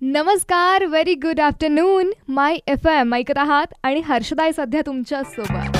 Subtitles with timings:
[0.00, 5.76] नमस्कार very good afternoon my F M ऐकत आहात आणि हर्षदाय सध्या तुमच्यासोबत.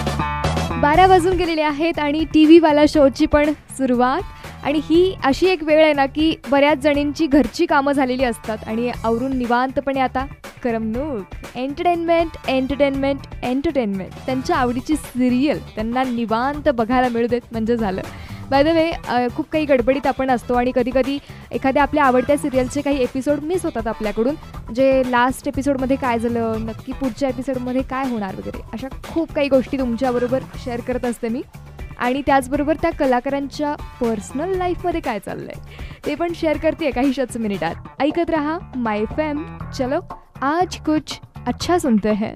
[0.83, 4.23] बारा वाजून गेलेले आहेत आणि टी व्हीवाला शोची पण सुरुवात.
[4.65, 8.91] आणि ही अशी एक वेळ आहे ना की बऱ्याच जणींची घरची कामं झालेली असतात आणि
[9.05, 10.27] आवरून निवांतपणे आता
[10.65, 18.03] करमणूक एंटरटेनमेंट एंटरटेनमेंट एंटरटेनमेंट त्यांच्या आवडीची सिरियल त्यांना निवांत बघायला मिळू देत म्हणजे झालं.
[18.51, 18.91] बाय द वे
[19.37, 21.19] खूप काही गडबडीत आपण असतो आणि कधीकधी
[21.53, 24.35] एखाद्या आपल्या आवडत्या सिरियलचे काही एपिसोड मिस होतात आपल्याकडून
[24.75, 29.79] जे लास्ट एपिसोडमध्ये काय झालं नक्की पुढच्या एपिसोडमध्ये काय होणार वगैरे अशा खूप काही गोष्टी
[29.79, 31.43] तुमच्याबरोबर शेअर करत असते मी.
[31.99, 37.75] आणि त्याचबरोबर त्या कलाकारांच्या पर्सनल लाईफमध्ये काय चाललं आहे ते पण शेअर करते काहीशाच मिनिटात.
[38.01, 39.45] ऐकत रहा माय फॅम
[39.79, 40.01] चलो
[40.43, 42.35] आज कुछ अच्छा सुनते हैं.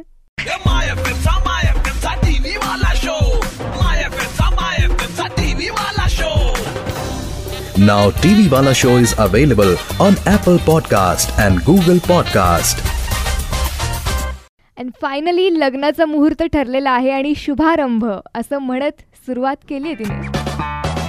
[7.89, 9.71] Now TV Wala Show is available
[10.07, 12.83] on Apple Podcast and Google Podcast.
[14.79, 20.29] And finally लग्नाचा मुहूर्त ठरलेला आहे आणि शुभारंभ असं म्हणत सुरुवात केली आहे तिने.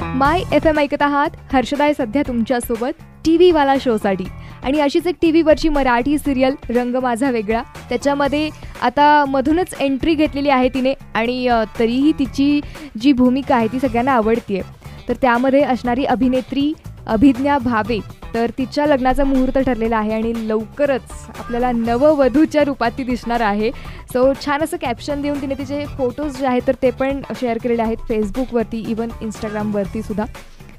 [0.07, 1.29] माय एफ एम ऐकत आहात.
[1.53, 4.25] हर्षदाय सध्या तुमच्यासोबत टी व्हीवाला शोसाठी
[4.63, 7.61] आणि अशीच एक टी व्हीवरची मराठी सिरियल रंग माझा वेगळा.
[7.89, 8.49] त्याच्यामध्ये
[8.81, 12.61] आता मधूनच एंट्री घेतलेली आहे तिने आणि तरीही तिची
[13.01, 14.80] जी भूमिका आहे ती सगळ्यांना आवडतीये.
[15.07, 16.71] तर त्यामध्ये असणारी अभिनेत्री
[17.07, 17.99] अभिज्ञा भावे
[18.33, 23.71] तर तिच्या लग्नाचा मुहूर्त ठरलेला आहे आणि लवकरच आपल्याला नववधूच्या रूपात ती दिसणार आहे.
[24.13, 27.81] सो छान असं कॅप्शन देऊन तिने तिचे फोटोज जे आहेत तर ते पण शेअर केलेले
[27.81, 30.25] आहेत फेसबुकवरती इवन इंस्टाग्रामवरती सुद्धा.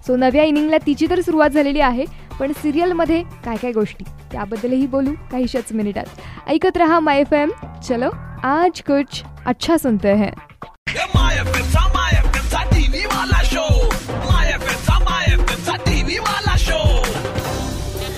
[0.07, 2.05] सो नव्या इनिंगला तिची तर सुरुवात झालेली आहे
[2.39, 4.05] पण सिरियलमध्ये काय काय गोष्टी?
[4.33, 7.51] त्याबद्दलही बोलू काहीशाच मिनिटात ऐकत रहा माय एफ एम
[7.89, 8.11] चलो
[8.45, 10.33] आज कुछ अच्छा सुनते हैं.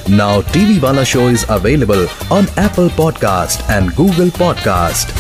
[0.09, 5.13] Now TV Wala Show is available on Apple Podcast and Google Podcast.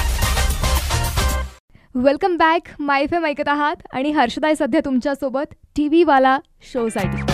[1.94, 6.38] Welcome back my F ऐकत आहात आणि हर्षदाय सध्या तुमच्यासोबत टी व्हीवाला
[6.72, 7.33] शोसाठी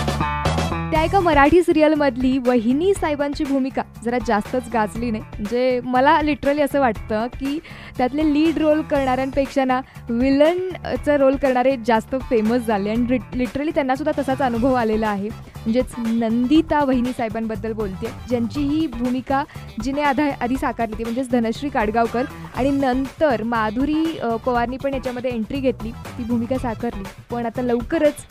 [0.91, 5.23] त्या एका मराठी सिरियलमधली वहिनी साहेबांची भूमिका जरा जास्तच गाजली नाही.
[5.23, 7.57] म्हणजे मला लिटरली असं वाटतं की
[7.97, 14.41] त्यातले लीड रोल करणाऱ्यांपेक्षा ना विलनचं रोल करणारे जास्त फेमस झाले आणि लिटरली त्यांनासुद्धा तसाच
[14.41, 15.29] अनुभव आलेला आहे.
[15.29, 19.43] म्हणजेच नंदिता वहिनी साहेबांबद्दल बोलते ज्यांची ही भूमिका
[19.83, 22.25] जिने आधा आधी साकारली ती म्हणजेच धनश्री काडगावकर
[22.55, 24.03] आणि नंतर माधुरी
[24.45, 27.03] पवारनी पण याच्यामध्ये एंट्री घेतली ती भूमिका साकारली.
[27.31, 28.25] पण आता लवकरच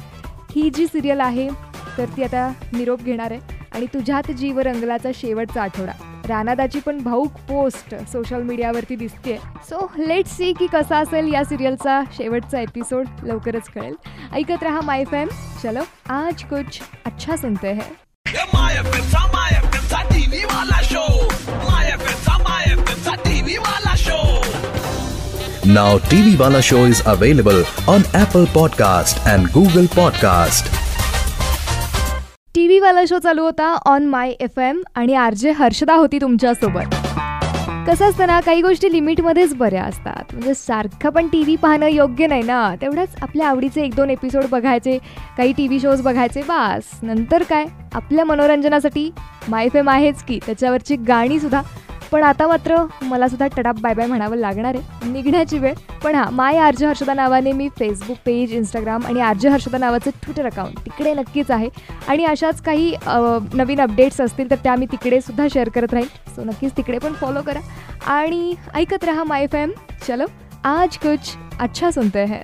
[0.55, 1.49] ही जी सिरियल आहे
[1.99, 3.41] तर ती आता निरोप घेणार आहे.
[3.75, 5.93] आणि तुझ्यात जीव रंगलाचा शेवटचा आठवडा.
[6.29, 12.03] रानादाची पण भाऊक पोस्ट सोशल मीडियावरती दिसते सो लेट सी की कसा असेल या सिरियलचा
[12.13, 13.95] शेवटचा एपिसोड लवकरच कळेल.
[14.33, 15.29] ऐकत रहा माय फॅम
[15.63, 17.91] चलो आज कुछ अच्छा सुनते हैं.
[25.75, 30.80] Now TV Wala Show is available on Apple Podcast and Google Podcast.
[32.81, 36.95] T show चालू होता ऑन माय एफ एम आणि आर जे हर्षदा होती तुमच्यासोबत.
[37.89, 40.33] कसं असतं ना काही गोष्टी लिमिटमध्येच बऱ्या असतात.
[40.33, 42.75] म्हणजे सारखं पण टी व्ही पाहणं योग्य नाही ना.
[42.81, 44.99] तेवढंच आपल्या आवडीचे एक दोन एपिसोड बघायचे
[45.37, 46.91] काही टी व्ही शोज बघायचे बास.
[47.03, 47.65] नंतर काय?
[47.95, 49.11] आपल्या मनोरंजनासाठी
[49.49, 51.63] माय एफ एम आहेच की त्याच्यावरची गाणीसुद्धा
[52.13, 55.11] पण आता मात्र मला सुद्धा टडाप बाय बाय म्हणावं लागणार आहे.
[55.11, 55.75] निघण्याची वेळ.
[56.05, 60.47] पण हां माय आर्ज हर्षदा नावाने मी फेसबुक पेज इंस्टाग्राम आणि आर्ज हर्षदा नावाचं ट्विटर
[60.47, 61.69] अकाउंट तिकडे नक्कीच आहे.
[62.09, 62.95] आणि अशाच काही
[63.55, 67.13] नवीन अपडेट्स असतील तर त्या मी तिकडे सुद्धा शेअर करत राहील सो नक्कीच तिकडे पण
[67.21, 67.61] फॉलो करा.
[68.13, 69.71] आणि ऐकत रहा माय फॅम
[70.07, 70.27] चलो
[70.65, 72.43] आज कुछ अच्छा सुनते हैं.